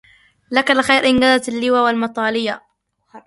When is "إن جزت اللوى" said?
1.05-1.79